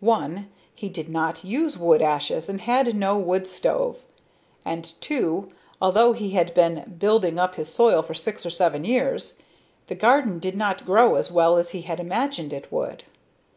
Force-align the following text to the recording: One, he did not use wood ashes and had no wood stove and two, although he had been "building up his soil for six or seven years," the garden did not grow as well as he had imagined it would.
One, 0.00 0.48
he 0.74 0.88
did 0.88 1.08
not 1.08 1.44
use 1.44 1.78
wood 1.78 2.02
ashes 2.02 2.48
and 2.48 2.60
had 2.62 2.96
no 2.96 3.16
wood 3.20 3.46
stove 3.46 4.04
and 4.64 4.84
two, 5.00 5.52
although 5.80 6.12
he 6.12 6.30
had 6.30 6.52
been 6.54 6.96
"building 6.98 7.38
up 7.38 7.54
his 7.54 7.72
soil 7.72 8.02
for 8.02 8.12
six 8.14 8.44
or 8.44 8.50
seven 8.50 8.84
years," 8.84 9.38
the 9.86 9.94
garden 9.94 10.40
did 10.40 10.56
not 10.56 10.84
grow 10.84 11.14
as 11.14 11.30
well 11.30 11.56
as 11.56 11.70
he 11.70 11.82
had 11.82 12.00
imagined 12.00 12.52
it 12.52 12.72
would. 12.72 13.04